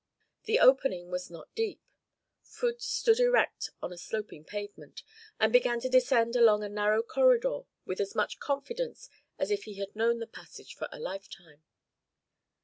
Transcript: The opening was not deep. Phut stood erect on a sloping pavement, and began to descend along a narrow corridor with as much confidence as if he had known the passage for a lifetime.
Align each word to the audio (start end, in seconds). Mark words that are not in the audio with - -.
The 0.45 0.57
opening 0.57 1.11
was 1.11 1.29
not 1.29 1.53
deep. 1.53 1.79
Phut 2.43 2.81
stood 2.81 3.19
erect 3.19 3.69
on 3.83 3.93
a 3.93 3.99
sloping 3.99 4.43
pavement, 4.43 5.03
and 5.39 5.53
began 5.53 5.79
to 5.81 5.89
descend 5.89 6.35
along 6.35 6.63
a 6.63 6.69
narrow 6.69 7.03
corridor 7.03 7.65
with 7.85 8.01
as 8.01 8.15
much 8.15 8.39
confidence 8.39 9.09
as 9.37 9.51
if 9.51 9.65
he 9.65 9.75
had 9.75 9.95
known 9.95 10.17
the 10.17 10.25
passage 10.25 10.73
for 10.73 10.89
a 10.91 10.97
lifetime. 10.99 11.61